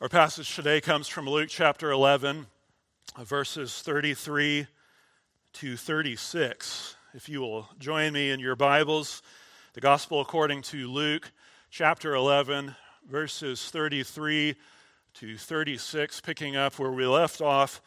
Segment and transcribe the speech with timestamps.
[0.00, 2.46] Our passage today comes from Luke chapter 11,
[3.18, 4.66] verses 33
[5.52, 6.96] to 36.
[7.12, 9.20] If you will join me in your Bibles,
[9.74, 11.30] the Gospel according to Luke
[11.68, 12.74] chapter 11,
[13.10, 14.54] verses 33
[15.16, 17.82] to 36, picking up where we left off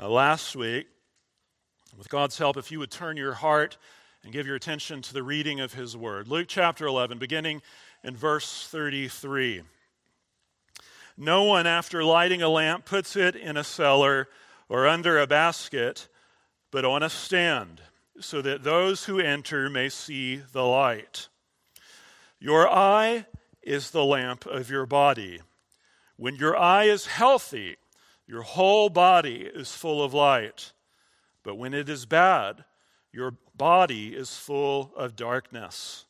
[0.00, 0.88] uh, last week.
[1.96, 3.76] With God's help, if you would turn your heart
[4.24, 6.26] and give your attention to the reading of His Word.
[6.26, 7.62] Luke chapter 11, beginning
[8.02, 9.62] in verse 33.
[11.16, 14.28] No one, after lighting a lamp, puts it in a cellar
[14.68, 16.08] or under a basket,
[16.70, 17.80] but on a stand,
[18.20, 21.28] so that those who enter may see the light.
[22.38, 23.26] Your eye
[23.62, 25.40] is the lamp of your body.
[26.16, 27.76] When your eye is healthy,
[28.26, 30.72] your whole body is full of light.
[31.42, 32.64] But when it is bad,
[33.12, 36.04] your body is full of darkness.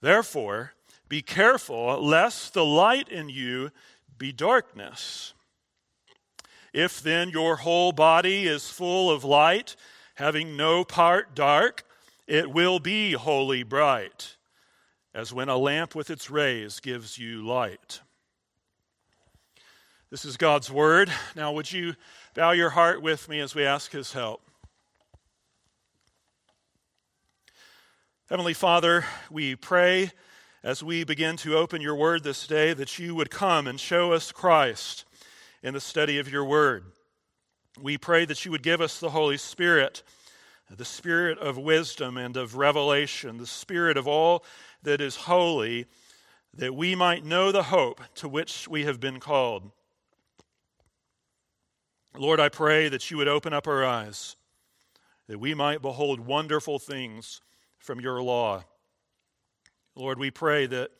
[0.00, 0.72] Therefore,
[1.08, 3.70] be careful lest the light in you
[4.20, 5.34] be darkness.
[6.72, 9.74] If then your whole body is full of light,
[10.14, 11.84] having no part dark,
[12.28, 14.36] it will be wholly bright,
[15.12, 18.02] as when a lamp with its rays gives you light.
[20.10, 21.10] This is God's word.
[21.34, 21.94] Now, would you
[22.34, 24.42] bow your heart with me as we ask his help?
[28.28, 30.12] Heavenly Father, we pray
[30.62, 34.12] as we begin to open your word this day that you would come and show
[34.12, 35.04] us Christ
[35.62, 36.84] in the study of your word.
[37.80, 40.02] We pray that you would give us the Holy Spirit,
[40.70, 44.44] the spirit of wisdom and of revelation, the spirit of all
[44.82, 45.86] that is holy,
[46.54, 49.70] that we might know the hope to which we have been called.
[52.18, 54.36] Lord, I pray that you would open up our eyes,
[55.26, 57.40] that we might behold wonderful things
[57.78, 58.64] from your law.
[59.94, 60.90] Lord, we pray that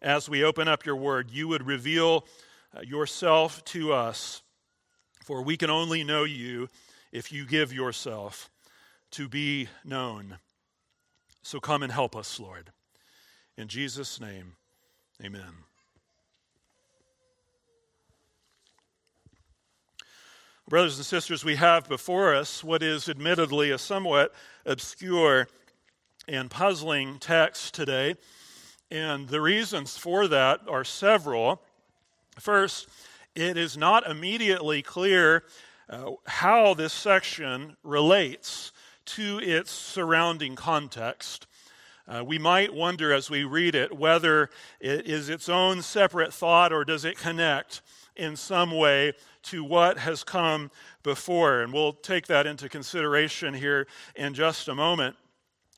[0.00, 2.26] as we open up your word, you would reveal
[2.76, 4.42] uh, yourself to us,
[5.24, 6.68] for we can only know you
[7.12, 8.50] if you give yourself
[9.12, 10.38] to be known.
[11.42, 12.70] So come and help us, Lord.
[13.56, 14.54] In Jesus' name,
[15.22, 15.52] amen.
[20.68, 24.32] Brothers and sisters, we have before us what is admittedly a somewhat
[24.64, 25.48] obscure
[26.28, 28.16] and puzzling text today.
[28.90, 31.62] And the reasons for that are several.
[32.38, 32.88] First,
[33.34, 35.44] it is not immediately clear
[35.88, 38.72] uh, how this section relates
[39.04, 41.46] to its surrounding context.
[42.06, 44.50] Uh, we might wonder as we read it whether
[44.80, 47.80] it is its own separate thought or does it connect
[48.16, 49.12] in some way
[49.42, 50.70] to what has come
[51.02, 51.62] before.
[51.62, 55.16] And we'll take that into consideration here in just a moment.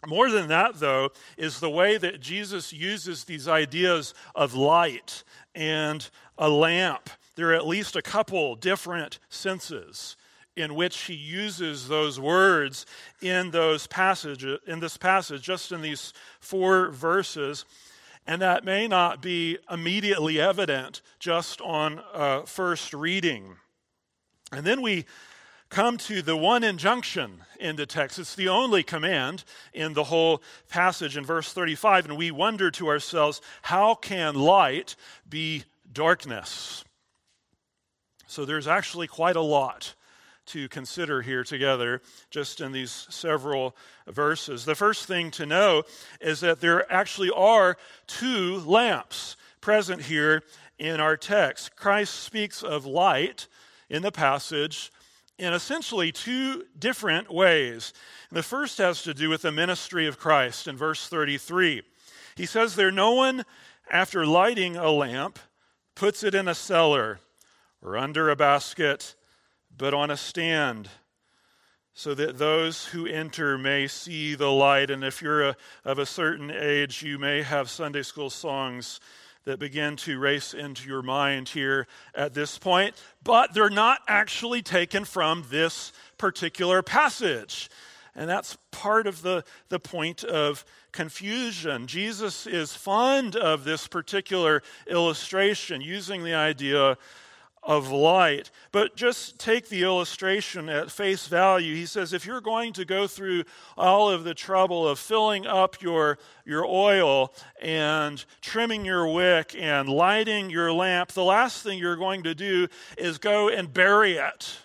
[0.06, 6.08] More than that, though, is the way that Jesus uses these ideas of light and
[6.38, 7.10] a lamp.
[7.36, 10.16] There are at least a couple different senses
[10.56, 12.86] in which he uses those words
[13.20, 17.64] in those passages in this passage just in these four verses
[18.26, 23.56] and that may not be immediately evident just on uh, first reading
[24.52, 25.04] and then we
[25.68, 28.18] come to the one injunction in the text.
[28.18, 32.06] It's the only command in the whole passage in verse 35.
[32.06, 34.96] And we wonder to ourselves, how can light
[35.28, 36.84] be darkness?
[38.26, 39.94] So there's actually quite a lot
[40.46, 43.76] to consider here together just in these several
[44.06, 44.64] verses.
[44.64, 45.84] The first thing to know
[46.20, 47.76] is that there actually are
[48.06, 50.42] two lamps present here
[50.78, 51.76] in our text.
[51.76, 53.46] Christ speaks of light
[53.88, 54.92] in the passage
[55.38, 57.92] in essentially two different ways.
[58.30, 61.82] the first has to do with the ministry of Christ in verse 33.
[62.36, 63.44] He says there, No one,
[63.90, 65.38] after lighting a lamp,
[65.94, 67.20] puts it in a cellar
[67.82, 69.14] or under a basket,
[69.76, 70.88] but on a stand,
[71.92, 74.90] so that those who enter may see the light.
[74.90, 79.00] And if you're a, of a certain age, you may have Sunday school songs
[79.44, 84.62] that begin to race into your mind here at this point, but they're not actually
[84.62, 87.68] taken from this particular passage.
[88.16, 91.86] And that's part of the, the point of confusion.
[91.86, 96.96] Jesus is fond of this particular illustration, using the idea
[97.66, 98.50] of light.
[98.72, 101.74] But just take the illustration at face value.
[101.74, 103.44] He says if you're going to go through
[103.76, 109.88] all of the trouble of filling up your, your oil and trimming your wick and
[109.88, 112.68] lighting your lamp, the last thing you're going to do
[112.98, 114.58] is go and bury it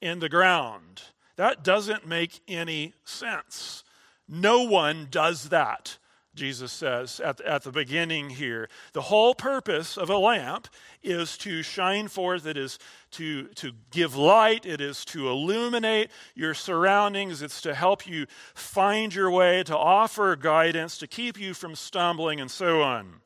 [0.00, 1.02] in the ground.
[1.36, 3.82] That doesn't make any sense.
[4.28, 5.98] No one does that
[6.34, 8.68] Jesus says at, at the beginning here.
[8.92, 10.68] The whole purpose of a lamp
[11.02, 12.78] is to shine forth, it is
[13.12, 19.14] to, to give light, it is to illuminate your surroundings, it's to help you find
[19.14, 23.20] your way, to offer guidance, to keep you from stumbling, and so on.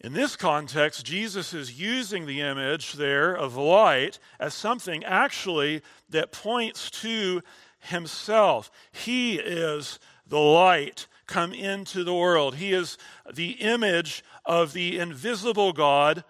[0.00, 5.80] In this context, Jesus is using the image there of light as something actually
[6.10, 7.40] that points to
[7.78, 8.70] himself.
[8.92, 12.56] He is the light come into the world.
[12.56, 12.98] He is
[13.32, 16.24] the image of the invisible God,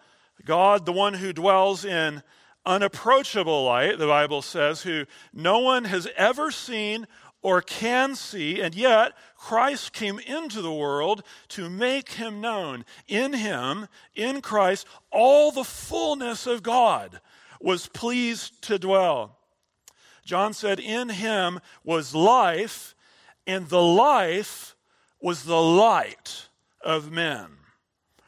[0.44, 2.22] God, the one who dwells in
[2.66, 7.06] unapproachable light, the Bible says, who no one has ever seen
[7.42, 12.86] or can see, and yet Christ came into the world to make him known.
[13.06, 17.20] In him, in Christ, all the fullness of God
[17.60, 19.36] was pleased to dwell.
[20.24, 22.94] John said, In him was life,
[23.46, 24.73] and the life
[25.24, 26.50] was the light
[26.82, 27.46] of men.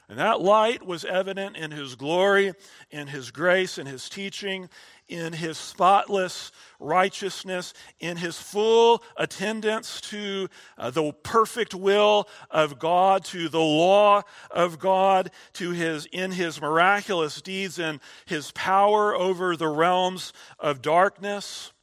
[0.08, 2.54] And that light was evident in his glory,
[2.90, 4.70] in his grace, in his teaching,
[5.06, 10.48] in his spotless righteousness, in his full attendance to
[10.78, 16.62] uh, the perfect will of God, to the law of God, to his in his
[16.62, 21.74] miraculous deeds and his power over the realms of darkness.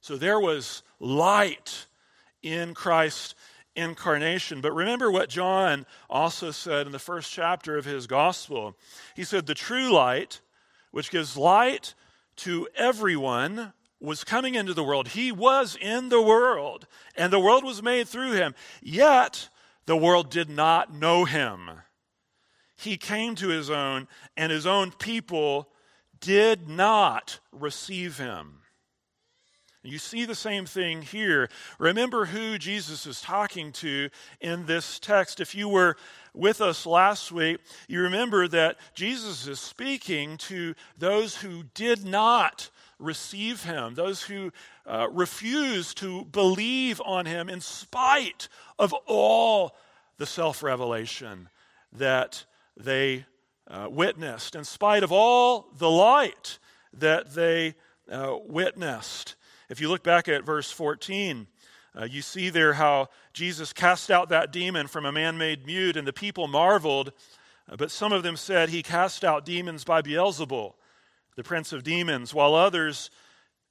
[0.00, 1.86] So there was light
[2.42, 3.36] in Christ's
[3.76, 4.60] incarnation.
[4.60, 8.76] But remember what John also said in the first chapter of his gospel.
[9.14, 10.40] He said, The true light,
[10.90, 11.94] which gives light
[12.36, 15.08] to everyone was coming into the world.
[15.08, 16.86] He was in the world,
[17.16, 18.54] and the world was made through him.
[18.82, 19.48] Yet
[19.86, 21.70] the world did not know him.
[22.76, 25.68] He came to his own, and his own people
[26.20, 28.61] did not receive him.
[29.84, 31.48] You see the same thing here.
[31.80, 35.40] Remember who Jesus is talking to in this text.
[35.40, 35.96] If you were
[36.34, 37.58] with us last week,
[37.88, 42.70] you remember that Jesus is speaking to those who did not
[43.00, 44.52] receive him, those who
[44.86, 48.48] uh, refused to believe on him in spite
[48.78, 49.74] of all
[50.18, 51.48] the self revelation
[51.92, 52.44] that
[52.76, 53.26] they
[53.68, 56.60] uh, witnessed, in spite of all the light
[56.92, 57.74] that they
[58.10, 59.34] uh, witnessed.
[59.72, 61.46] If you look back at verse 14,
[61.98, 65.96] uh, you see there how Jesus cast out that demon from a man made mute,
[65.96, 67.10] and the people marveled.
[67.66, 70.74] Uh, but some of them said he cast out demons by Beelzebul,
[71.36, 73.10] the prince of demons, while others,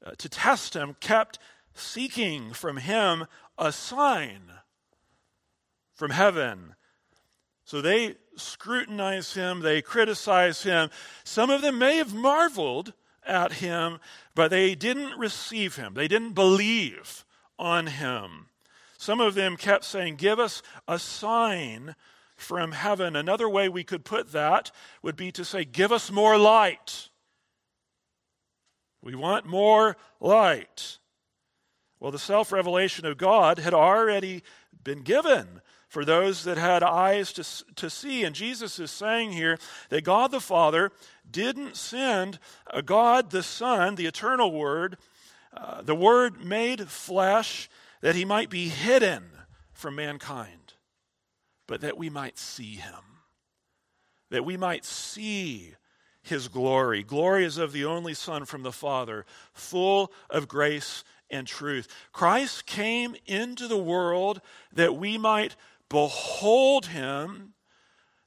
[0.03, 1.37] uh, to test him, kept
[1.75, 3.27] seeking from him
[3.59, 4.41] a sign
[5.93, 6.73] from heaven.
[7.63, 10.89] So they scrutinize him, they criticize him.
[11.23, 12.93] Some of them may have marveled
[13.25, 13.99] at him,
[14.35, 15.93] but they didn't receive him.
[15.93, 17.25] They didn't believe
[17.57, 18.47] on him.
[18.97, 21.95] Some of them kept saying, Give us a sign
[22.35, 23.15] from heaven.
[23.15, 24.71] Another way we could put that
[25.01, 27.09] would be to say, Give us more light.
[29.01, 30.99] We want more light.
[31.99, 34.43] Well, the self revelation of God had already
[34.83, 38.23] been given for those that had eyes to, to see.
[38.23, 39.57] And Jesus is saying here
[39.89, 40.91] that God the Father
[41.31, 44.97] didn't send a God the Son, the eternal Word,
[45.55, 47.69] uh, the Word made flesh,
[48.01, 49.31] that he might be hidden
[49.73, 50.73] from mankind,
[51.67, 53.19] but that we might see him,
[54.29, 55.75] that we might see
[56.21, 57.03] his glory.
[57.03, 61.87] Glory is of the only Son from the Father, full of grace and truth.
[62.11, 64.41] Christ came into the world
[64.73, 65.55] that we might
[65.89, 67.53] behold him,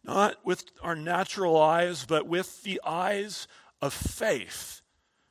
[0.05, 3.49] not with our natural eyes, but with the eyes
[3.81, 4.83] of faith,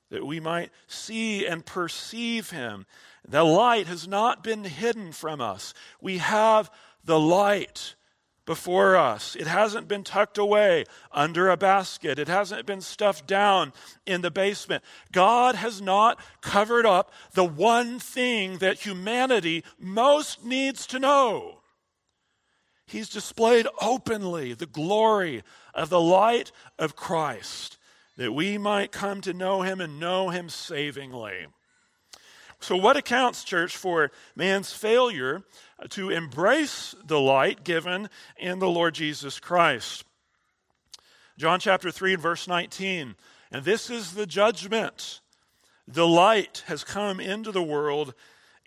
[0.09, 2.85] that we might see and perceive him.
[3.27, 5.73] The light has not been hidden from us.
[6.01, 6.69] We have
[7.03, 7.95] the light
[8.45, 9.35] before us.
[9.35, 12.19] It hasn't been tucked away under a basket.
[12.19, 13.71] It hasn't been stuffed down
[14.05, 14.83] in the basement.
[15.11, 21.62] God has not covered up the one thing that humanity most needs to know.
[22.93, 25.41] He's displayed openly the glory
[25.73, 27.79] of the light of Christ,
[28.17, 31.47] that we might come to know him and know him savingly.
[32.59, 35.41] So, what accounts, church, for man's failure
[35.89, 40.05] to embrace the light given in the Lord Jesus Christ?
[41.35, 43.15] John chapter 3 and verse 19.
[43.51, 45.19] And this is the judgment.
[45.87, 48.13] The light has come into the world,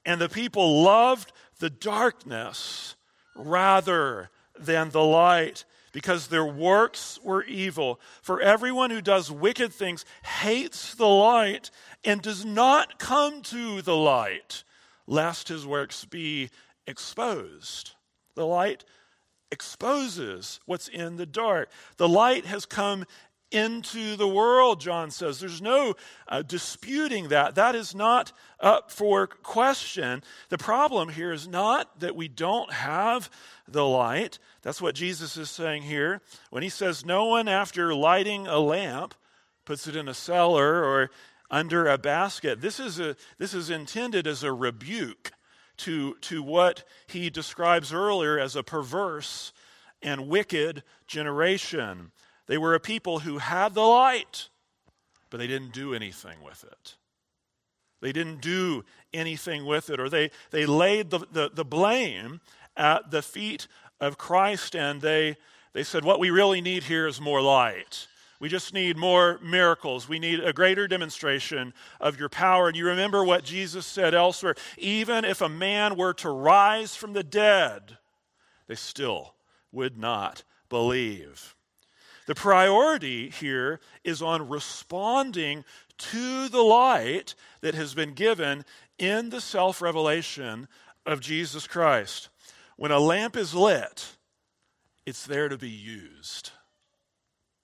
[0.05, 1.31] and the people loved
[1.61, 2.96] the darkness
[3.37, 8.01] rather than the light because their works were evil.
[8.21, 11.71] For everyone who does wicked things hates the light
[12.05, 14.65] and does not come to the light,
[15.07, 16.51] lest his works be
[16.87, 17.93] exposed.
[18.35, 18.85] The light
[19.51, 21.71] exposes what's in the dark.
[21.97, 23.07] The light has come
[23.51, 25.39] into the world, John says.
[25.39, 25.95] There's no
[26.29, 27.55] uh, disputing that.
[27.55, 30.23] That is not up for question.
[30.49, 33.31] The problem here is not that we don't have
[33.69, 34.39] the light.
[34.63, 36.21] That's what Jesus is saying here.
[36.51, 39.15] When he says, No one, after lighting a lamp,
[39.65, 41.11] puts it in a cellar or
[41.51, 45.33] under a basket, this is, a, this is intended as a rebuke
[45.79, 49.53] to, to what he describes earlier as a perverse
[50.03, 52.11] and wicked generation.
[52.47, 54.49] They were a people who had the light,
[55.31, 56.97] but they didn't do anything with it.
[58.01, 62.41] They didn't do anything with it, or they, they laid the, the, the blame
[62.77, 63.67] at the feet
[64.01, 65.37] of Christ and they,
[65.73, 68.07] they said, What we really need here is more light.
[68.39, 70.09] We just need more miracles.
[70.09, 72.69] We need a greater demonstration of your power.
[72.69, 77.15] And you remember what Jesus said elsewhere even if a man were to rise from
[77.15, 77.97] the dead,
[78.67, 79.35] they still
[79.73, 81.56] would not believe.
[82.27, 85.65] The priority here is on responding
[85.99, 88.65] to the light that has been given
[88.99, 90.69] in the self revelation
[91.05, 92.29] of Jesus Christ.
[92.77, 94.17] When a lamp is lit,
[95.07, 96.51] it's there to be used.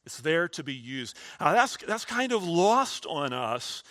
[0.06, 1.16] It's there to be used.
[1.40, 3.82] Now, that's, that's kind of lost on us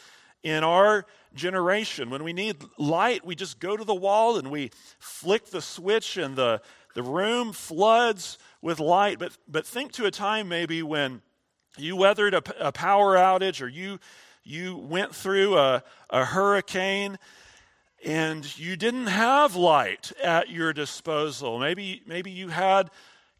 [0.43, 2.09] in our generation.
[2.09, 6.17] When we need light, we just go to the wall and we flick the switch,
[6.17, 6.61] and the,
[6.95, 9.19] the room floods with light.
[9.19, 11.21] But, but think to a time maybe when
[11.77, 13.99] you weathered a, a power outage or you,
[14.43, 17.17] you went through a, a hurricane
[18.03, 21.59] and you didn't have light at your disposal.
[21.59, 22.89] Maybe, maybe you had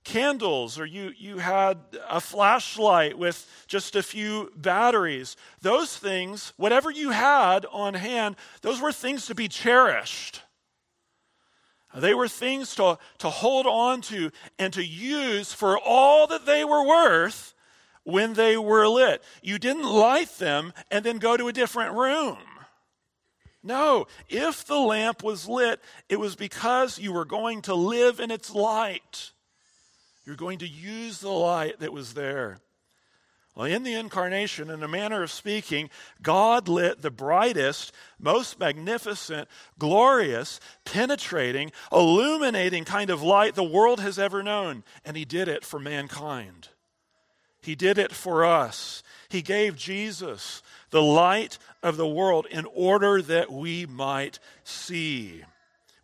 [0.03, 1.77] candles or you, you had
[2.09, 5.35] a flashlight with just a few batteries.
[5.61, 10.41] Those things, whatever you had on hand, those were things to be cherished.
[11.93, 16.63] They were things to, to hold on to and to use for all that they
[16.63, 17.53] were worth
[18.03, 19.24] when they were lit.
[19.41, 22.38] You didn't light them and then go to a different room.
[23.63, 28.31] No, if the lamp was lit, it was because you were going to live in
[28.31, 29.31] its light.
[30.25, 32.60] You're going to use the light that was there.
[33.55, 35.89] Well, in the incarnation, in a manner of speaking,
[36.22, 44.17] God lit the brightest, most magnificent, glorious, penetrating, illuminating kind of light the world has
[44.17, 44.84] ever known.
[45.03, 46.70] And He did it for mankind.
[47.62, 49.03] He did it for us.
[49.27, 55.43] He gave Jesus the light of the world in order that we might see.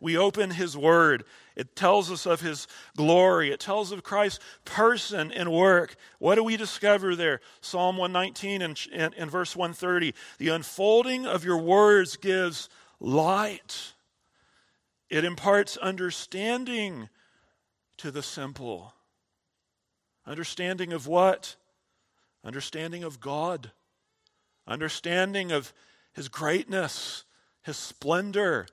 [0.00, 1.24] We open His Word.
[1.58, 3.50] It tells us of His glory.
[3.50, 5.96] It tells of Christ's person and work.
[6.18, 7.40] What do we discover there?
[7.60, 10.14] Psalm 119 and, and, and verse 130.
[10.38, 13.92] The unfolding of your words gives light,
[15.10, 17.10] it imparts understanding
[17.98, 18.94] to the simple.
[20.26, 21.56] Understanding of what?
[22.44, 23.72] Understanding of God.
[24.66, 25.72] Understanding of
[26.12, 27.24] His greatness,
[27.62, 28.66] His splendor,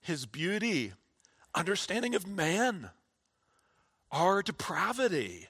[0.00, 0.92] his beauty,
[1.58, 2.88] understanding of man,
[4.12, 5.48] our depravity,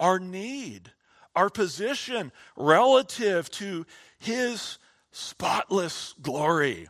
[0.00, 0.90] our need,
[1.36, 3.86] our position relative to
[4.18, 4.78] his
[5.12, 6.88] spotless glory,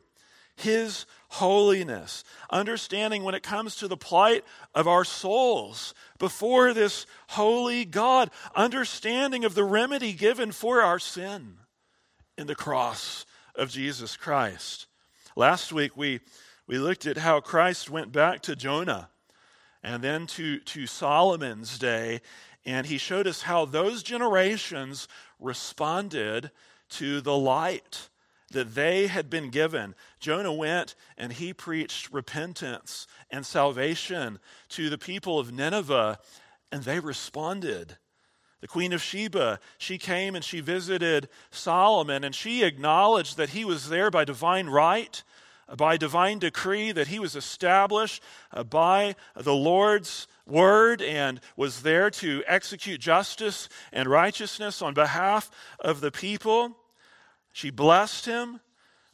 [0.56, 4.44] his holiness, understanding when it comes to the plight
[4.74, 11.58] of our souls before this holy God, understanding of the remedy given for our sin
[12.38, 14.86] in the cross of Jesus Christ.
[15.36, 16.20] Last week we
[16.66, 19.10] we looked at how Christ went back to Jonah
[19.82, 22.20] and then to, to Solomon's day,
[22.64, 25.06] and he showed us how those generations
[25.38, 26.50] responded
[26.90, 28.08] to the light
[28.50, 29.94] that they had been given.
[30.20, 34.38] Jonah went and he preached repentance and salvation
[34.70, 36.18] to the people of Nineveh,
[36.72, 37.98] and they responded.
[38.60, 43.64] The Queen of Sheba, she came and she visited Solomon, and she acknowledged that he
[43.66, 45.22] was there by divine right
[45.76, 52.10] by divine decree that he was established uh, by the Lord's word and was there
[52.10, 56.76] to execute justice and righteousness on behalf of the people.
[57.52, 58.60] She blessed him.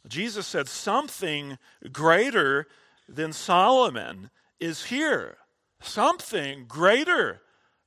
[0.07, 1.57] Jesus said, Something
[1.91, 2.67] greater
[3.07, 4.29] than Solomon
[4.59, 5.37] is here.
[5.81, 7.41] Something greater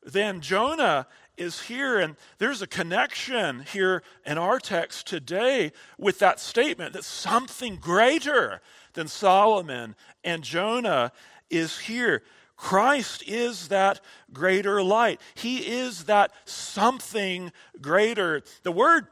[0.05, 1.07] than Jonah
[1.37, 1.99] is here.
[1.99, 8.61] And there's a connection here in our text today with that statement that something greater
[8.95, 11.13] than Solomon and Jonah
[11.51, 12.23] is here.
[12.57, 14.01] Christ is that
[14.33, 15.21] greater light.
[15.35, 18.43] He is that something greater.
[18.63, 19.09] The word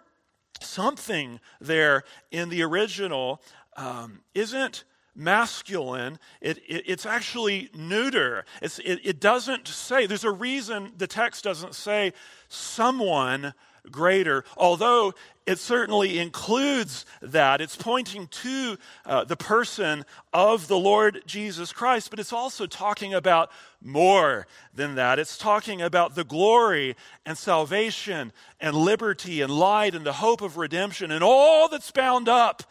[0.60, 3.42] something there in the original
[3.76, 8.44] um, isn't masculine, it, it, it's actually neuter.
[8.60, 12.12] It's, it, it doesn't say, there's a reason the text doesn't say
[12.48, 13.54] someone
[13.90, 15.12] greater, although
[15.44, 17.60] it certainly includes that.
[17.60, 23.12] It's pointing to uh, the person of the Lord Jesus Christ, but it's also talking
[23.12, 23.50] about
[23.82, 25.18] more than that.
[25.18, 26.94] It's talking about the glory
[27.26, 32.28] and salvation and liberty and light and the hope of redemption and all that's bound
[32.28, 32.62] up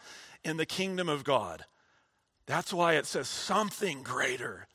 [0.42, 1.66] in the kingdom of God.
[2.46, 4.66] That's why it says something greater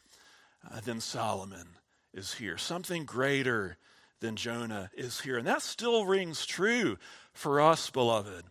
[0.69, 1.67] uh, than Solomon
[2.13, 3.77] is here, something greater
[4.19, 5.38] than Jonah is here.
[5.38, 6.97] And that still rings true
[7.33, 8.45] for us, beloved.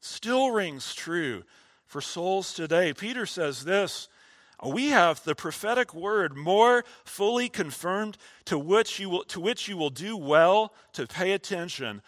[0.00, 1.44] Still rings true
[1.86, 2.92] for souls today.
[2.92, 4.08] Peter says this
[4.64, 9.76] we have the prophetic word more fully confirmed to which you will, to which you
[9.76, 12.00] will do well to pay attention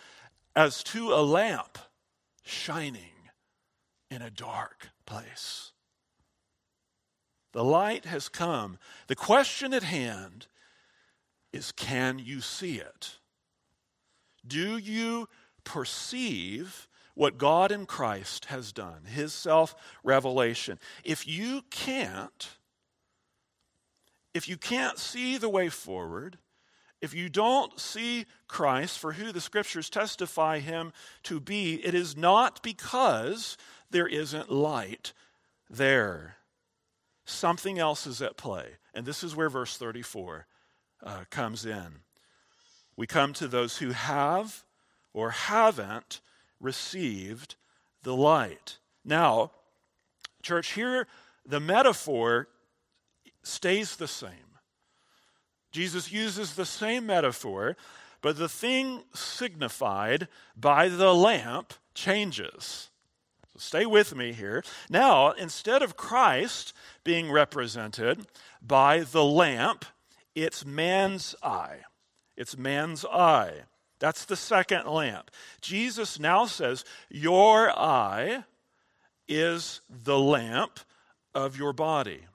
[0.54, 1.78] as to a lamp
[2.44, 3.30] shining
[4.08, 5.72] in a dark place.
[7.54, 8.78] The light has come.
[9.06, 10.48] The question at hand
[11.52, 13.14] is can you see it?
[14.44, 15.28] Do you
[15.62, 20.80] perceive what God in Christ has done, his self revelation?
[21.04, 22.48] If you can't,
[24.34, 26.38] if you can't see the way forward,
[27.00, 30.92] if you don't see Christ for who the scriptures testify him
[31.22, 33.56] to be, it is not because
[33.90, 35.12] there isn't light
[35.70, 36.38] there.
[37.24, 38.66] Something else is at play.
[38.94, 40.46] And this is where verse 34
[41.02, 42.00] uh, comes in.
[42.96, 44.64] We come to those who have
[45.12, 46.20] or haven't
[46.60, 47.56] received
[48.02, 48.78] the light.
[49.04, 49.50] Now,
[50.42, 51.06] church, here
[51.44, 52.48] the metaphor
[53.42, 54.30] stays the same.
[55.72, 57.76] Jesus uses the same metaphor,
[58.22, 62.90] but the thing signified by the lamp changes.
[63.54, 64.64] So stay with me here.
[64.90, 66.72] Now, instead of Christ
[67.04, 68.26] being represented
[68.60, 69.84] by the lamp,
[70.34, 71.80] it's man's eye.
[72.36, 73.62] It's man's eye.
[74.00, 75.30] That's the second lamp.
[75.60, 78.44] Jesus now says, Your eye
[79.28, 80.80] is the lamp
[81.34, 82.26] of your body.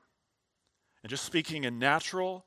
[1.03, 2.45] And just speaking in natural,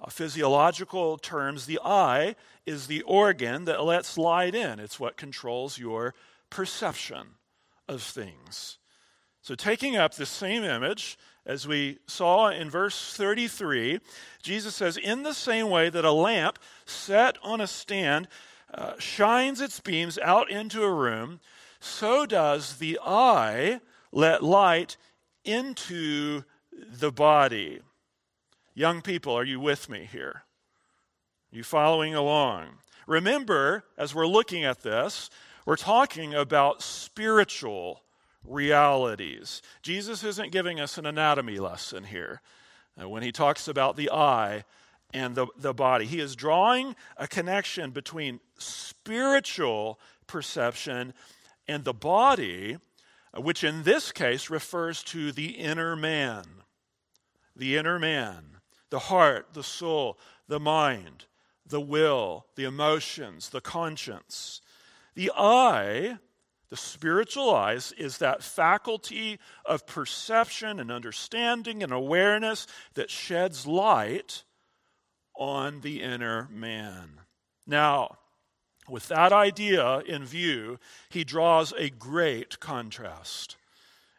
[0.00, 4.78] uh, physiological terms, the eye is the organ that lets light in.
[4.78, 6.14] It's what controls your
[6.50, 7.34] perception
[7.88, 8.78] of things.
[9.40, 13.98] So, taking up the same image as we saw in verse 33,
[14.42, 18.28] Jesus says, In the same way that a lamp set on a stand
[18.72, 21.40] uh, shines its beams out into a room,
[21.80, 23.80] so does the eye
[24.12, 24.96] let light
[25.44, 27.80] into the body.
[28.74, 30.44] Young people, are you with me here?
[31.52, 32.68] Are you following along?
[33.06, 35.28] Remember, as we're looking at this,
[35.66, 38.02] we're talking about spiritual
[38.44, 39.62] realities.
[39.82, 42.40] Jesus isn't giving us an anatomy lesson here
[43.00, 44.64] uh, when he talks about the eye
[45.14, 46.06] and the, the body.
[46.06, 51.12] He is drawing a connection between spiritual perception
[51.68, 52.78] and the body,
[53.36, 56.44] which in this case refers to the inner man.
[57.54, 58.58] The inner man,
[58.90, 61.26] the heart, the soul, the mind,
[61.66, 64.62] the will, the emotions, the conscience.
[65.14, 66.18] The eye,
[66.68, 74.44] the spiritual eyes, is that faculty of perception and understanding and awareness that sheds light
[75.34, 77.20] on the inner man.
[77.66, 78.18] Now,
[78.88, 83.56] with that idea in view, he draws a great contrast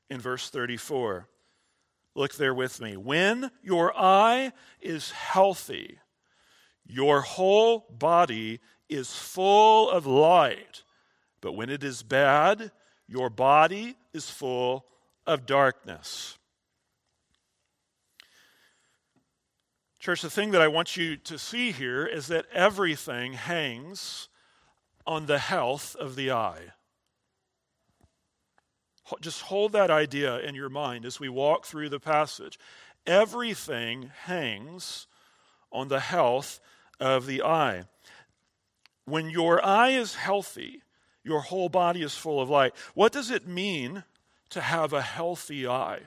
[0.10, 1.28] in verse 34.
[2.16, 2.96] Look there with me.
[2.96, 6.00] When your eye is healthy,
[6.86, 8.60] your whole body
[8.94, 10.84] is full of light.
[11.42, 12.72] But when it is bad,
[13.08, 14.86] your body is full
[15.26, 16.38] of darkness.
[20.00, 24.28] Church, the thing that I want you to see here is that everything hangs
[25.08, 26.74] on the health of the eye.
[29.22, 32.58] Just hold that idea in your mind as we walk through the passage.
[33.06, 35.08] Everything hangs
[35.72, 36.60] on the health
[37.00, 37.84] of the eye.
[39.06, 40.82] When your eye is healthy,
[41.24, 42.74] your whole body is full of light.
[42.94, 44.04] What does it mean
[44.50, 46.02] to have a healthy eye?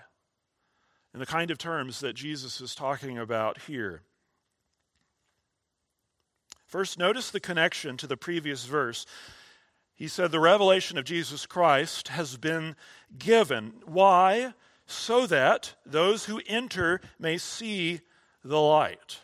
[1.13, 4.03] In the kind of terms that Jesus is talking about here.
[6.67, 9.07] First, notice the connection to the previous verse.
[9.95, 12.77] He said, The revelation of Jesus Christ has been
[13.19, 13.75] given.
[13.87, 14.53] Why?
[14.87, 18.03] So that those who enter may see
[18.45, 19.21] the light.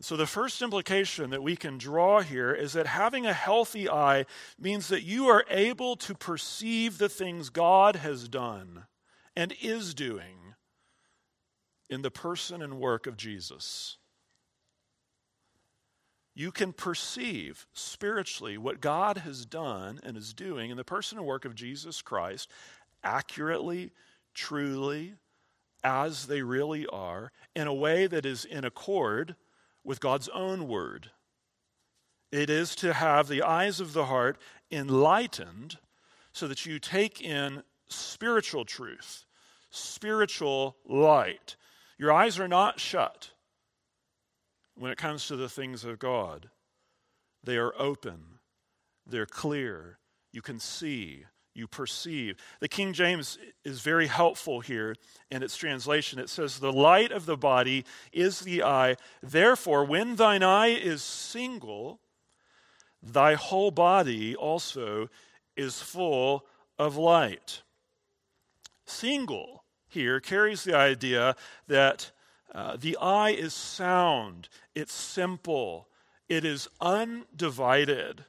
[0.00, 4.26] So, the first implication that we can draw here is that having a healthy eye
[4.56, 8.86] means that you are able to perceive the things God has done
[9.34, 10.54] and is doing
[11.90, 13.98] in the person and work of Jesus.
[16.32, 21.26] You can perceive spiritually what God has done and is doing in the person and
[21.26, 22.48] work of Jesus Christ
[23.02, 23.90] accurately,
[24.34, 25.14] truly,
[25.82, 29.34] as they really are, in a way that is in accord
[29.88, 31.12] with God's own word.
[32.30, 34.36] It is to have the eyes of the heart
[34.70, 35.78] enlightened
[36.30, 39.24] so that you take in spiritual truth,
[39.70, 41.56] spiritual light.
[41.96, 43.30] Your eyes are not shut
[44.74, 46.50] when it comes to the things of God.
[47.42, 48.40] They are open,
[49.06, 50.00] they're clear.
[50.32, 51.24] You can see,
[51.58, 52.36] you perceive.
[52.60, 54.94] The King James is very helpful here
[55.30, 56.18] in its translation.
[56.18, 58.96] It says, The light of the body is the eye.
[59.22, 62.00] Therefore, when thine eye is single,
[63.02, 65.08] thy whole body also
[65.56, 66.46] is full
[66.78, 67.62] of light.
[68.86, 71.34] Single here carries the idea
[71.66, 72.12] that
[72.54, 75.88] uh, the eye is sound, it's simple,
[76.28, 78.24] it is undivided.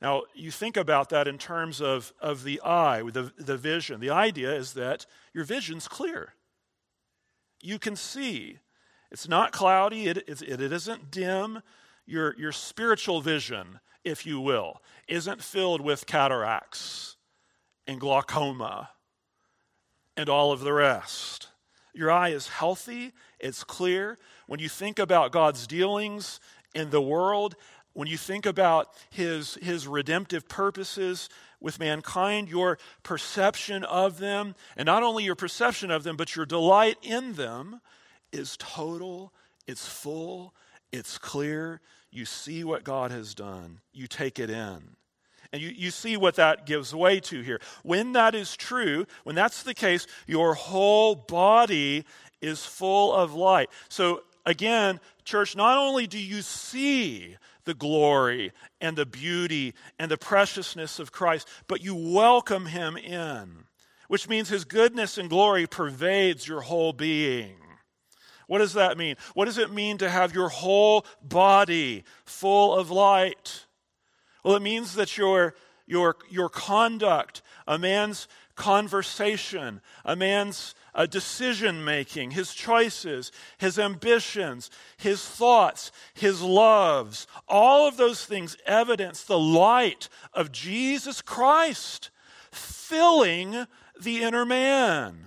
[0.00, 4.00] Now, you think about that in terms of, of the eye, the, the vision.
[4.00, 6.34] The idea is that your vision's clear.
[7.62, 8.58] You can see.
[9.10, 11.62] It's not cloudy, it, it, it isn't dim.
[12.04, 17.16] Your, your spiritual vision, if you will, isn't filled with cataracts
[17.86, 18.90] and glaucoma
[20.16, 21.48] and all of the rest.
[21.94, 24.18] Your eye is healthy, it's clear.
[24.46, 26.40] When you think about God's dealings
[26.74, 27.56] in the world,
[27.96, 31.30] when you think about his, his redemptive purposes
[31.60, 36.44] with mankind, your perception of them, and not only your perception of them, but your
[36.44, 37.80] delight in them,
[38.32, 39.32] is total,
[39.66, 40.54] it's full,
[40.92, 41.80] it's clear.
[42.10, 44.96] You see what God has done, you take it in.
[45.50, 47.62] And you, you see what that gives way to here.
[47.82, 52.04] When that is true, when that's the case, your whole body
[52.42, 53.70] is full of light.
[53.88, 60.16] So, again, church, not only do you see the glory and the beauty and the
[60.16, 63.64] preciousness of Christ, but you welcome him in,
[64.08, 67.56] which means his goodness and glory pervades your whole being.
[68.46, 69.16] What does that mean?
[69.34, 73.66] What does it mean to have your whole body full of light?
[74.44, 75.54] Well, it means that your,
[75.86, 84.70] your, your conduct, a man's conversation, a man's uh, decision making, his choices, his ambitions,
[84.96, 92.10] his thoughts, his loves, all of those things evidence the light of Jesus Christ
[92.50, 93.66] filling
[94.00, 95.18] the inner man.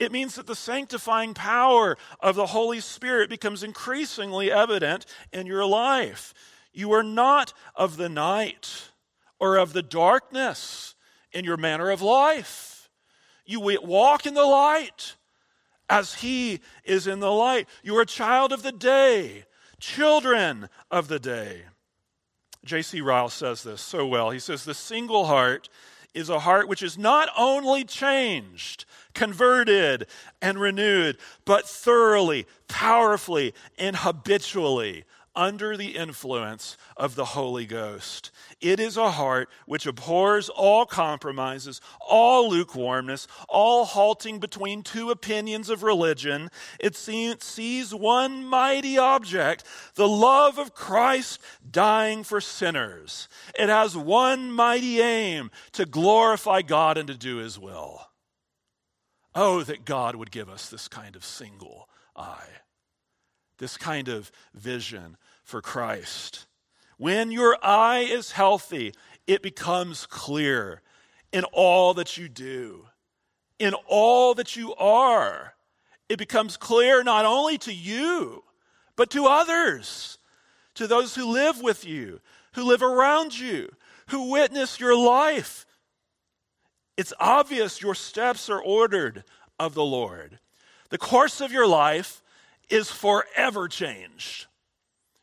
[0.00, 5.64] It means that the sanctifying power of the Holy Spirit becomes increasingly evident in your
[5.64, 6.34] life.
[6.72, 8.90] You are not of the night
[9.40, 10.94] or of the darkness
[11.32, 12.77] in your manner of life.
[13.48, 15.16] You walk in the light
[15.88, 17.66] as He is in the light.
[17.82, 19.46] You are a child of the day,
[19.80, 21.62] children of the day.
[22.66, 23.00] J.C.
[23.00, 24.28] Ryle says this so well.
[24.28, 25.70] He says, The single heart
[26.12, 28.84] is a heart which is not only changed,
[29.14, 30.06] converted,
[30.42, 35.04] and renewed, but thoroughly, powerfully, and habitually
[35.38, 38.32] under the influence of the Holy Ghost.
[38.60, 45.70] It is a heart which abhors all compromises, all lukewarmness, all halting between two opinions
[45.70, 46.50] of religion.
[46.80, 49.62] It sees one mighty object,
[49.94, 53.28] the love of Christ dying for sinners.
[53.56, 58.08] It has one mighty aim to glorify God and to do his will.
[59.36, 62.48] Oh, that God would give us this kind of single eye,
[63.58, 65.16] this kind of vision
[65.48, 66.46] for Christ.
[66.98, 68.92] When your eye is healthy,
[69.26, 70.82] it becomes clear
[71.32, 72.84] in all that you do,
[73.58, 75.54] in all that you are.
[76.10, 78.44] It becomes clear not only to you,
[78.94, 80.18] but to others,
[80.74, 82.20] to those who live with you,
[82.52, 83.70] who live around you,
[84.08, 85.64] who witness your life.
[86.98, 89.24] It's obvious your steps are ordered
[89.58, 90.40] of the Lord.
[90.90, 92.22] The course of your life
[92.68, 94.46] is forever changed.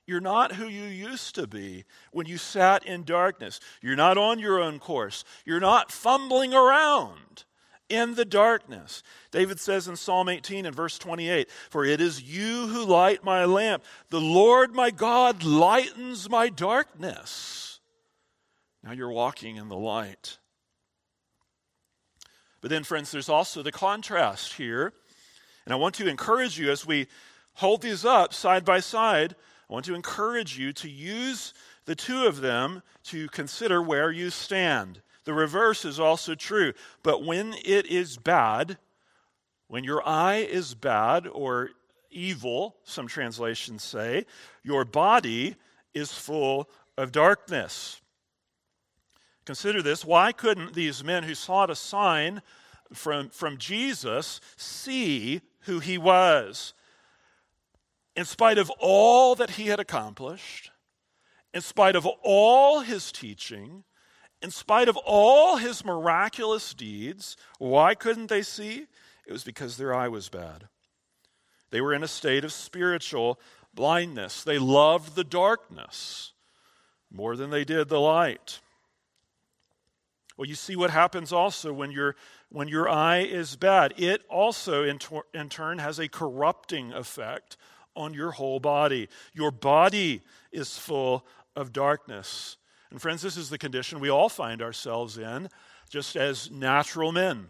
[0.07, 3.59] You're not who you used to be when you sat in darkness.
[3.81, 5.23] You're not on your own course.
[5.45, 7.45] You're not fumbling around
[7.89, 9.01] in the darkness.
[9.31, 13.45] David says in Psalm 18 and verse 28 For it is you who light my
[13.45, 13.83] lamp.
[14.09, 17.79] The Lord my God lightens my darkness.
[18.83, 20.37] Now you're walking in the light.
[22.61, 24.93] But then, friends, there's also the contrast here.
[25.65, 27.07] And I want to encourage you as we
[27.53, 29.35] hold these up side by side
[29.69, 31.53] I want to encourage you to use
[31.85, 35.01] the two of them to consider where you stand.
[35.23, 36.73] The reverse is also true.
[37.01, 38.77] But when it is bad,
[39.67, 41.71] When your eye is bad or
[42.11, 44.25] evil, some translations say,
[44.63, 45.55] your body
[45.93, 48.01] is full of darkness.
[49.45, 50.05] Consider this.
[50.05, 52.41] Why couldn't these men who sought a sign
[52.93, 56.73] from, from Jesus see who he was?
[58.15, 60.71] In spite of all that he had accomplished,
[61.53, 63.83] in spite of all his teaching,
[64.41, 68.87] in spite of all his miraculous deeds, why couldn't they see?
[69.27, 70.67] It was because their eye was bad.
[71.71, 73.39] They were in a state of spiritual
[73.73, 74.43] blindness.
[74.43, 76.33] They loved the darkness
[77.11, 78.59] more than they did the light.
[80.37, 82.15] Well, you see what happens also when, your
[82.49, 83.93] when your eye is bad.
[83.97, 84.99] It also, in,
[85.33, 87.57] in turn, has a corrupting effect
[87.95, 89.09] on your whole body.
[89.33, 92.57] Your body is full of darkness.
[92.91, 95.49] And, friends, this is the condition we all find ourselves in,
[95.89, 97.47] just as natural men,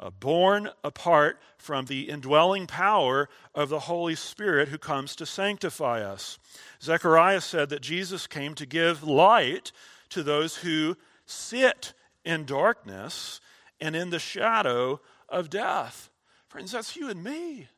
[0.00, 6.02] uh, born apart from the indwelling power of the Holy Spirit who comes to sanctify
[6.02, 6.38] us.
[6.82, 9.72] Zechariah said that Jesus came to give light
[10.10, 11.94] to those who sit
[12.24, 13.40] in darkness
[13.80, 16.10] and in the shadow of death.
[16.48, 17.68] Friends, that's you and me.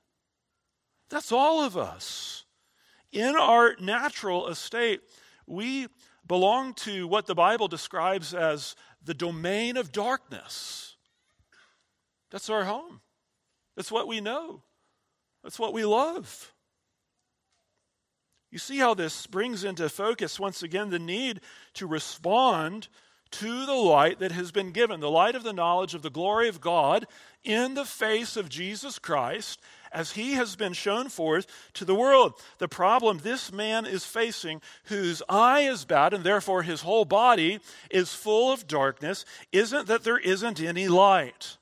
[1.10, 2.44] That's all of us.
[3.12, 5.00] In our natural estate,
[5.46, 5.86] we
[6.26, 10.96] belong to what the Bible describes as the domain of darkness.
[12.30, 13.00] That's our home.
[13.76, 14.62] That's what we know.
[15.42, 16.52] That's what we love.
[18.50, 21.40] You see how this brings into focus once again the need
[21.74, 22.88] to respond
[23.32, 26.48] to the light that has been given, the light of the knowledge of the glory
[26.48, 27.06] of God
[27.44, 29.60] in the face of Jesus Christ
[29.96, 32.34] as he has been shown forth to the world.
[32.58, 37.60] The problem this man is facing, whose eye is bad and therefore his whole body
[37.90, 41.56] is full of darkness, isn't that there isn't any light.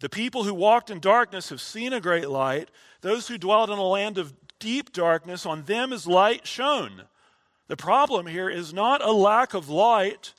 [0.00, 2.70] The people who walked in darkness have seen a great light.
[3.00, 7.04] Those who dwelt in a land of deep darkness, on them is light shone.
[7.68, 10.34] The problem here is not a lack of light,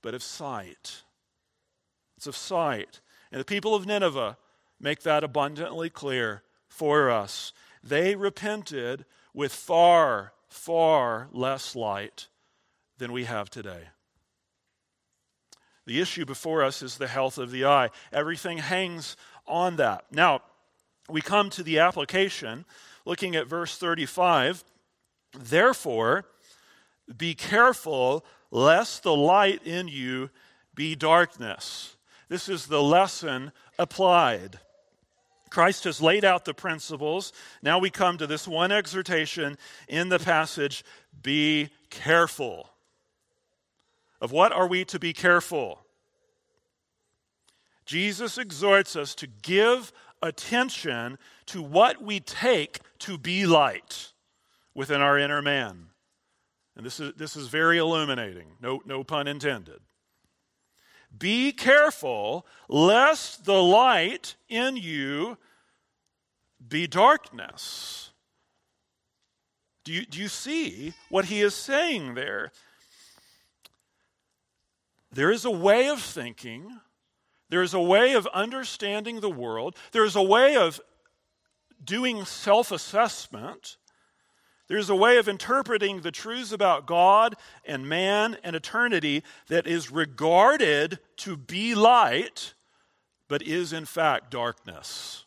[0.00, 1.02] but of sight.
[2.16, 3.02] It's of sight.
[3.30, 4.38] And the people of Nineveh
[4.80, 7.52] make that abundantly clear for us.
[7.82, 12.28] They repented with far, far less light
[12.98, 13.88] than we have today.
[15.86, 17.90] The issue before us is the health of the eye.
[18.12, 20.04] Everything hangs on that.
[20.12, 20.42] Now,
[21.08, 22.66] we come to the application,
[23.06, 24.64] looking at verse 35.
[25.32, 26.26] Therefore,
[27.16, 30.28] be careful lest the light in you
[30.74, 31.96] be darkness.
[32.28, 34.60] This is the lesson applied.
[35.50, 37.32] Christ has laid out the principles.
[37.62, 39.56] Now we come to this one exhortation
[39.88, 40.84] in the passage
[41.22, 42.70] be careful.
[44.20, 45.80] Of what are we to be careful?
[47.86, 54.12] Jesus exhorts us to give attention to what we take to be light
[54.74, 55.86] within our inner man.
[56.76, 59.80] And this is, this is very illuminating, no, no pun intended.
[61.16, 65.38] Be careful lest the light in you
[66.66, 68.10] be darkness.
[69.84, 72.52] Do you, do you see what he is saying there?
[75.10, 76.80] There is a way of thinking,
[77.48, 80.80] there is a way of understanding the world, there is a way of
[81.82, 83.78] doing self assessment
[84.68, 89.90] there's a way of interpreting the truths about God and man and eternity that is
[89.90, 92.54] regarded to be light,
[93.28, 95.24] but is in fact darkness.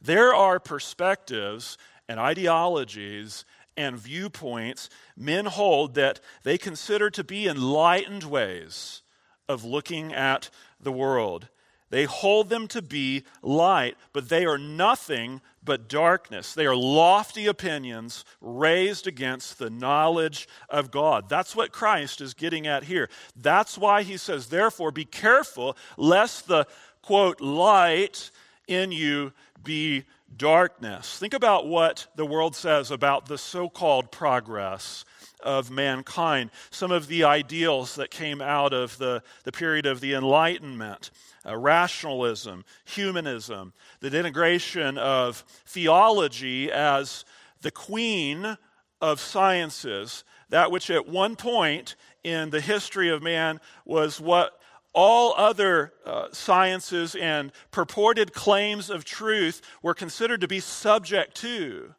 [0.00, 1.76] There are perspectives
[2.08, 3.44] and ideologies
[3.76, 9.02] and viewpoints men hold that they consider to be enlightened ways
[9.48, 11.48] of looking at the world.
[11.90, 16.54] They hold them to be light, but they are nothing but darkness.
[16.54, 21.28] They are lofty opinions raised against the knowledge of God.
[21.28, 23.10] That's what Christ is getting at here.
[23.36, 26.66] That's why he says, therefore, be careful lest the
[27.02, 28.30] quote, light
[28.66, 30.04] in you be
[30.36, 31.18] darkness.
[31.18, 35.04] Think about what the world says about the so called progress
[35.42, 40.14] of mankind, some of the ideals that came out of the, the period of the
[40.14, 41.10] Enlightenment
[41.46, 47.24] uh, rationalism, humanism, the denigration of theology as
[47.62, 48.56] the queen
[49.00, 54.60] of sciences, that which at one point in the history of man was what
[54.92, 61.94] all other uh, sciences and purported claims of truth were considered to be subject to.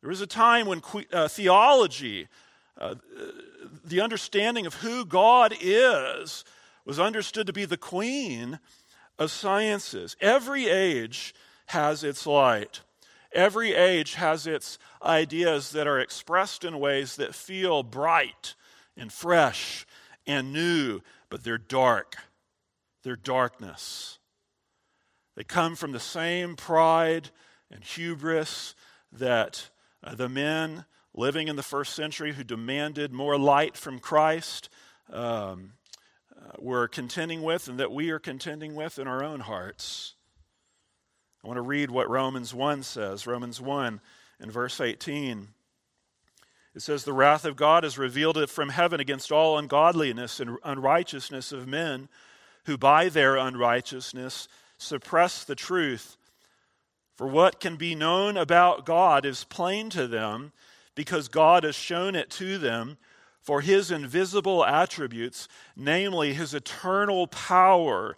[0.00, 2.26] There was a time when uh, theology,
[3.84, 6.44] the understanding of who God is,
[6.84, 8.58] was understood to be the queen
[9.18, 10.16] of sciences.
[10.20, 11.34] Every age
[11.66, 12.80] has its light.
[13.32, 18.54] Every age has its ideas that are expressed in ways that feel bright
[18.96, 19.86] and fresh
[20.26, 22.16] and new, but they're dark.
[23.02, 24.18] They're darkness.
[25.34, 27.30] They come from the same pride
[27.70, 28.74] and hubris
[29.12, 29.70] that
[30.04, 34.68] uh, the men living in the first century who demanded more light from Christ
[35.12, 35.72] um,
[36.36, 40.14] uh, were contending with and that we are contending with in our own hearts.
[41.44, 43.26] I want to read what Romans 1 says.
[43.26, 44.00] Romans 1
[44.40, 45.48] in verse 18.
[46.74, 51.52] It says, The wrath of God is revealed from heaven against all ungodliness and unrighteousness
[51.52, 52.08] of men
[52.64, 54.48] who by their unrighteousness
[54.78, 56.16] suppress the truth.
[57.16, 60.52] For what can be known about God is plain to them
[60.94, 62.98] because God has shown it to them.
[63.40, 68.16] For his invisible attributes, namely his eternal power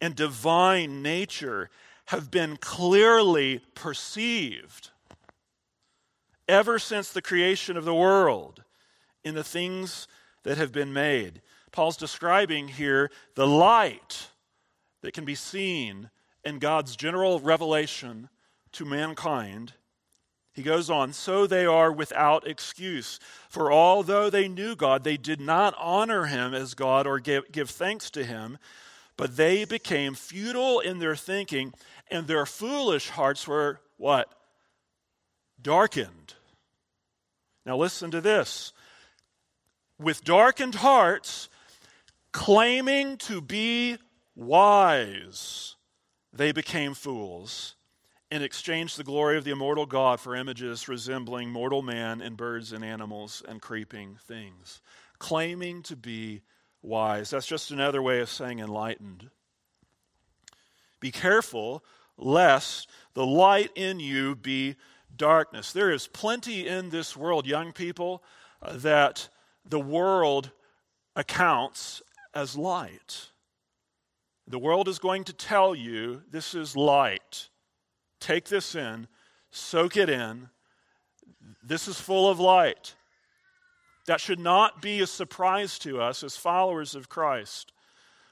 [0.00, 1.70] and divine nature,
[2.06, 4.90] have been clearly perceived
[6.48, 8.62] ever since the creation of the world
[9.24, 10.08] in the things
[10.42, 11.42] that have been made.
[11.72, 14.28] Paul's describing here the light
[15.02, 16.10] that can be seen
[16.44, 18.28] in God's general revelation
[18.72, 19.74] to mankind.
[20.52, 23.20] He goes on, so they are without excuse.
[23.48, 27.70] For although they knew God, they did not honor him as God or give, give
[27.70, 28.58] thanks to him,
[29.16, 31.72] but they became futile in their thinking,
[32.10, 34.28] and their foolish hearts were what?
[35.62, 36.34] Darkened.
[37.64, 38.72] Now listen to this.
[40.00, 41.48] With darkened hearts,
[42.32, 43.98] claiming to be
[44.34, 45.76] wise,
[46.32, 47.76] they became fools
[48.30, 52.72] and exchanged the glory of the immortal God for images resembling mortal man and birds
[52.72, 54.80] and animals and creeping things.
[55.18, 56.42] Claiming to be
[56.82, 57.30] wise.
[57.30, 59.30] That's just another way of saying enlightened.
[61.00, 61.84] Be careful
[62.16, 64.76] lest the light in you be
[65.16, 65.72] darkness.
[65.72, 68.22] There is plenty in this world, young people,
[68.62, 69.28] uh, that
[69.64, 70.50] the world
[71.16, 72.02] accounts
[72.34, 73.30] as light.
[74.46, 77.48] The world is going to tell you this is light.
[78.20, 79.08] Take this in,
[79.50, 80.50] soak it in.
[81.62, 82.94] This is full of light.
[84.06, 87.72] That should not be a surprise to us as followers of Christ.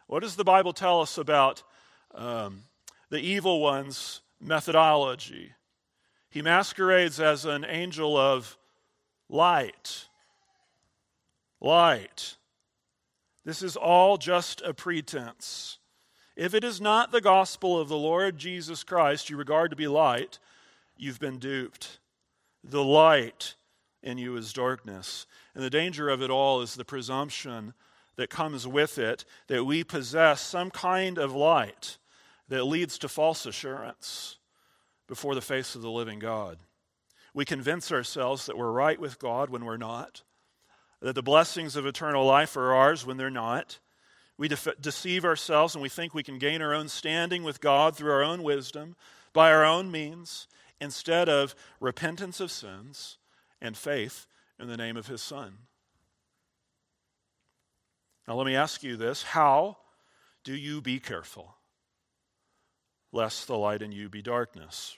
[0.06, 1.62] What does the Bible tell us about
[2.14, 2.64] um,
[3.10, 5.52] the evil one's methodology?
[6.30, 8.56] He masquerades as an angel of
[9.28, 10.08] light.
[11.60, 12.36] Light.
[13.44, 15.77] This is all just a pretense.
[16.38, 19.88] If it is not the gospel of the Lord Jesus Christ you regard to be
[19.88, 20.38] light,
[20.96, 21.98] you've been duped.
[22.62, 23.56] The light
[24.04, 25.26] in you is darkness.
[25.52, 27.74] And the danger of it all is the presumption
[28.14, 31.98] that comes with it that we possess some kind of light
[32.46, 34.38] that leads to false assurance
[35.08, 36.58] before the face of the living God.
[37.34, 40.22] We convince ourselves that we're right with God when we're not,
[41.02, 43.80] that the blessings of eternal life are ours when they're not.
[44.38, 48.12] We deceive ourselves and we think we can gain our own standing with God through
[48.12, 48.96] our own wisdom,
[49.32, 50.46] by our own means,
[50.80, 53.18] instead of repentance of sins
[53.60, 54.26] and faith
[54.58, 55.58] in the name of His Son.
[58.26, 59.78] Now, let me ask you this how
[60.44, 61.58] do you be careful?
[63.12, 64.96] lest the light in you be darkness.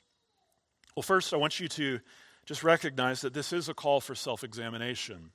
[0.94, 2.00] Well, first, I want you to
[2.44, 5.31] just recognize that this is a call for self examination.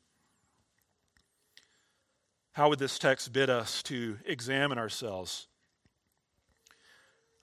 [2.55, 5.47] How would this text bid us to examine ourselves?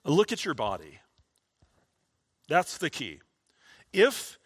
[0.03, 1.01] Look at your body.
[2.49, 3.19] That's the key.
[3.93, 4.39] If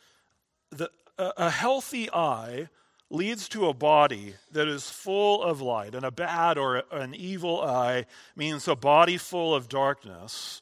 [0.69, 2.67] the, a, a healthy eye
[3.09, 7.61] leads to a body that is full of light, and a bad or an evil
[7.61, 10.59] eye means a body full of darkness,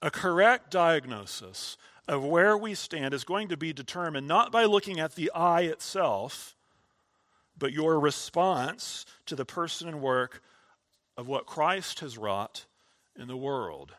[0.00, 1.76] a correct diagnosis
[2.08, 5.64] of where we stand is going to be determined not by looking at the eye
[5.64, 6.55] itself,
[7.58, 10.42] but your response to the person and work
[11.16, 12.66] of what Christ has wrought
[13.18, 13.94] in the world.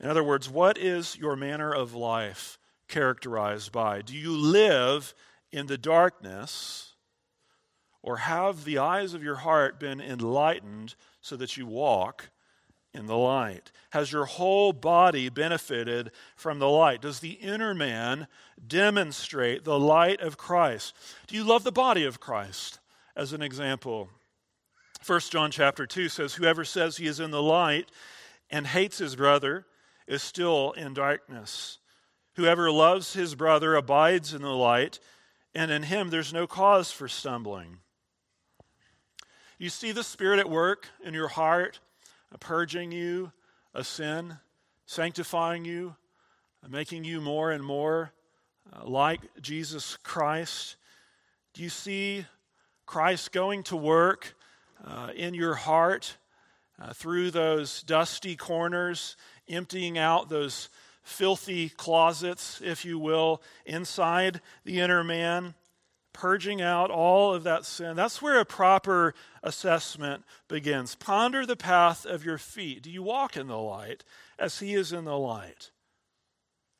[0.00, 2.58] In other words, what is your manner of life
[2.88, 4.02] characterized by?
[4.02, 5.14] Do you live
[5.52, 6.94] in the darkness,
[8.02, 12.30] or have the eyes of your heart been enlightened so that you walk
[12.94, 13.72] in the light?
[13.90, 17.02] Has your whole body benefited from the light?
[17.02, 18.26] Does the inner man
[18.66, 20.94] demonstrate the light of Christ?
[21.26, 22.78] Do you love the body of Christ
[23.16, 24.08] as an example?
[25.06, 27.90] 1 John chapter 2 says, Whoever says he is in the light
[28.50, 29.66] and hates his brother
[30.06, 31.78] is still in darkness.
[32.36, 35.00] Whoever loves his brother abides in the light,
[35.54, 37.78] and in him there's no cause for stumbling.
[39.58, 41.80] You see the Spirit at work in your heart
[42.38, 43.32] purging you
[43.74, 44.38] of sin,
[44.86, 45.96] sanctifying you,
[46.68, 48.12] making you more and more
[48.72, 50.76] uh, like Jesus Christ?
[51.54, 52.26] Do you see
[52.86, 54.34] Christ going to work
[54.84, 56.16] uh, in your heart
[56.80, 59.16] uh, through those dusty corners,
[59.48, 60.68] emptying out those
[61.02, 65.54] filthy closets, if you will, inside the inner man,
[66.12, 67.96] purging out all of that sin.
[67.96, 70.94] That's where a proper assessment begins.
[70.94, 72.82] Ponder the path of your feet.
[72.82, 74.04] Do you walk in the light
[74.38, 75.70] as He is in the light?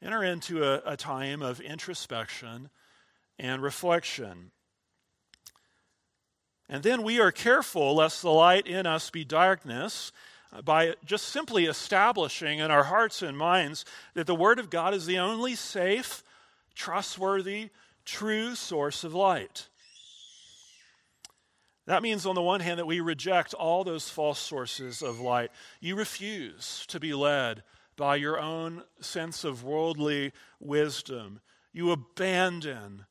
[0.03, 2.71] Enter into a, a time of introspection
[3.39, 4.51] and reflection.
[6.69, 10.13] And then we are careful lest the light in us be darkness
[10.65, 15.07] by just simply establishing in our hearts and minds that the Word of God is
[15.07, 16.23] the only safe,
[16.75, 17.71] trustworthy,
[18.05, 19.69] true source of light.
[21.87, 25.51] That means, on the one hand, that we reject all those false sources of light.
[25.81, 27.65] You refuse to be led
[27.97, 31.41] by your own sense of worldly wisdom.
[31.73, 33.07] You abandon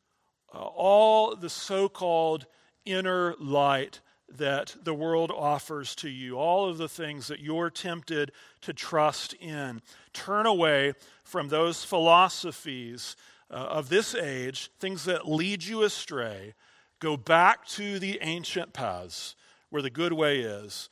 [0.54, 2.46] uh, all the so called
[2.86, 4.00] inner light
[4.38, 8.32] that the world offers to you, all of the things that you're tempted
[8.62, 9.82] to trust in.
[10.14, 13.18] Turn away from those philosophies
[13.52, 16.54] uh, of this age, things that lead you astray.
[17.00, 19.36] Go back to the ancient paths
[19.70, 20.90] where the good way is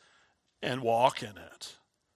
[0.62, 1.76] and walk in it.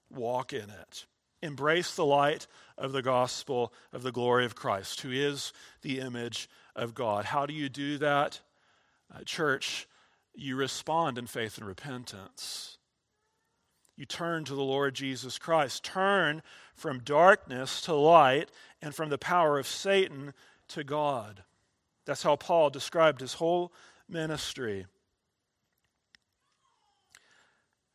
[0.09, 1.05] Walk in it.
[1.41, 6.49] Embrace the light of the gospel of the glory of Christ, who is the image
[6.75, 7.25] of God.
[7.25, 8.39] How do you do that?
[9.13, 9.87] Uh, church,
[10.33, 12.77] you respond in faith and repentance.
[13.95, 15.83] You turn to the Lord Jesus Christ.
[15.83, 16.41] Turn
[16.75, 18.49] from darkness to light
[18.81, 20.33] and from the power of Satan
[20.69, 21.43] to God.
[22.05, 23.71] That's how Paul described his whole
[24.09, 24.85] ministry.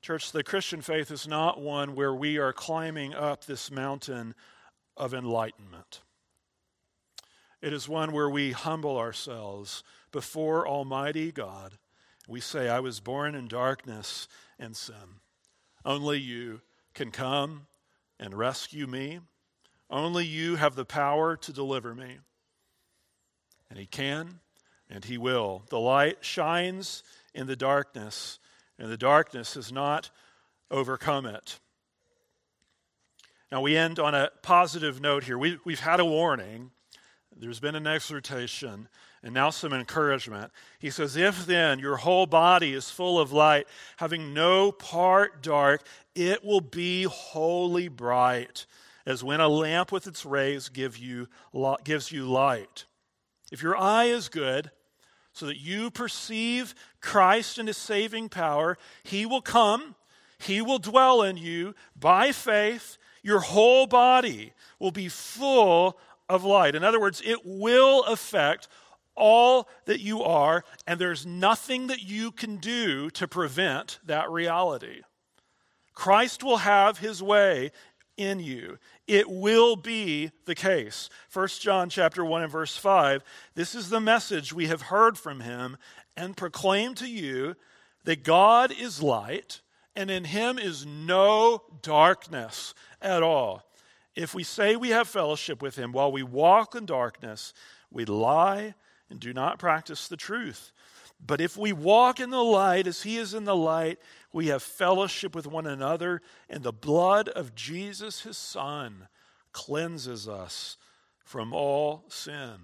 [0.01, 4.35] Church, the Christian faith is not one where we are climbing up this mountain
[4.97, 6.01] of enlightenment.
[7.61, 9.83] It is one where we humble ourselves
[10.13, 11.79] before Almighty God.
[12.29, 14.29] We say, I was born in darkness
[14.59, 15.21] and sin.
[15.89, 16.61] Only you
[16.93, 17.67] can come
[18.21, 19.21] and rescue me.
[19.89, 22.19] Only you have the power to deliver me.
[23.71, 24.41] And He can
[24.91, 25.63] and He will.
[25.71, 28.39] The light shines in the darkness,
[28.79, 30.11] and the darkness has not
[30.71, 31.59] overcome it.
[33.51, 35.39] Now, we end on a positive note here.
[35.39, 36.71] We, we've had a warning,
[37.35, 38.89] there's been an exhortation,
[39.23, 40.53] and now some encouragement.
[40.79, 43.67] He says, If then your whole body is full of light,
[43.97, 45.83] having no part dark,
[46.15, 48.67] it will be wholly bright,
[49.07, 51.29] as when a lamp with its rays give you,
[51.85, 52.85] gives you light.
[53.51, 54.71] If your eye is good,
[55.33, 59.95] so that you perceive Christ and his saving power, he will come,
[60.39, 62.99] he will dwell in you by faith.
[63.23, 65.99] Your whole body will be full
[66.29, 66.75] of light.
[66.75, 68.69] In other words, it will affect
[69.19, 75.03] all that you are, and there's nothing that you can do to prevent that reality.
[75.95, 77.73] Christ will have his way
[78.17, 78.79] in you.
[79.07, 81.09] It will be the case.
[81.33, 83.23] 1 John chapter 1 and verse 5.
[83.55, 85.77] This is the message we have heard from him
[86.17, 87.55] and proclaim to you
[88.05, 89.61] that God is light
[89.97, 93.63] and in him is no darkness at all.
[94.15, 97.53] If we say we have fellowship with him while we walk in darkness,
[97.91, 98.75] we lie
[99.11, 100.73] and do not practice the truth.
[101.25, 103.99] But if we walk in the light as he is in the light,
[104.33, 109.09] we have fellowship with one another, and the blood of Jesus, his son,
[109.53, 110.77] cleanses us
[111.25, 112.57] from all sin.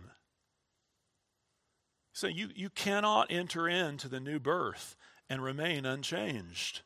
[2.13, 4.97] So you, you cannot enter into the new birth
[5.29, 6.83] and remain unchanged.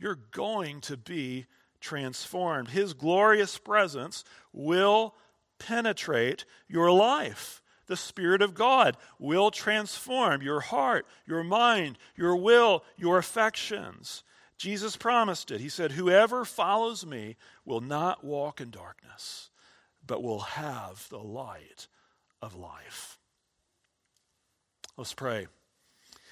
[0.00, 1.46] You're going to be
[1.80, 2.68] transformed.
[2.68, 5.14] His glorious presence will
[5.60, 12.84] penetrate your life the Spirit of God will transform your heart, your mind, your will,
[12.96, 14.22] your affections.
[14.56, 15.60] Jesus promised it.
[15.60, 19.50] He said, Whoever follows me will not walk in darkness,
[20.06, 21.88] but will have the light
[22.40, 23.18] of life.
[24.96, 25.48] Let's pray.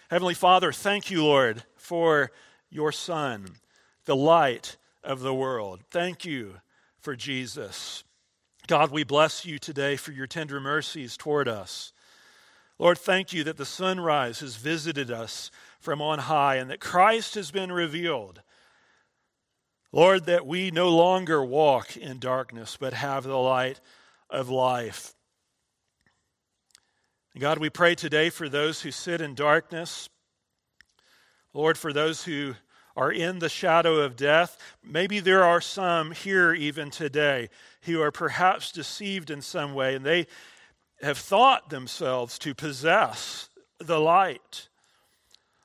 [0.08, 2.30] Heavenly Father, thank you, Lord, for
[2.70, 3.56] your Son,
[4.04, 5.80] the light of the world.
[5.90, 6.60] Thank you
[7.00, 8.04] for Jesus.
[8.72, 11.92] God, we bless you today for your tender mercies toward us.
[12.78, 17.34] Lord, thank you that the sunrise has visited us from on high and that Christ
[17.34, 18.40] has been revealed.
[19.92, 23.78] Lord, that we no longer walk in darkness but have the light
[24.30, 25.12] of life.
[27.38, 30.08] God, we pray today for those who sit in darkness.
[31.52, 32.54] Lord, for those who
[32.96, 34.58] are in the shadow of death.
[34.82, 37.48] Maybe there are some here even today
[37.82, 40.26] who are perhaps deceived in some way and they
[41.02, 44.68] have thought themselves to possess the light.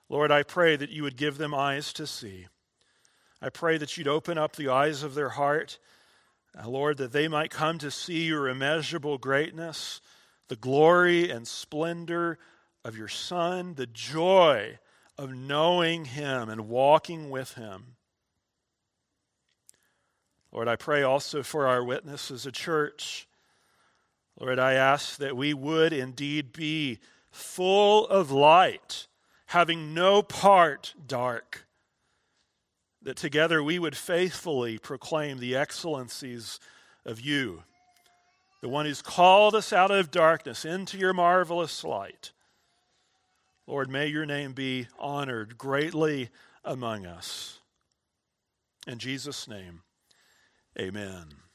[0.10, 2.48] Lord, I pray that you would give them eyes to see.
[3.42, 5.78] I pray that you'd open up the eyes of their heart,
[6.58, 10.02] uh, Lord, that they might come to see your immeasurable greatness,
[10.48, 12.40] the glory and splendor
[12.84, 14.80] of your Son, the joy
[15.18, 17.97] of knowing him and walking with him.
[20.58, 23.28] Lord, I pray also for our witness as a church.
[24.40, 26.98] Lord, I ask that we would indeed be
[27.30, 29.06] full of light,
[29.46, 31.68] having no part dark,
[33.04, 36.60] that together we would faithfully proclaim the excellencies
[37.06, 37.62] of you,
[38.62, 42.32] the one who's called us out of darkness into your marvelous light.
[43.68, 46.30] Lord, may your name be honored greatly
[46.66, 47.60] among us.
[48.88, 49.84] In Jesus' name,
[50.80, 51.47] amen.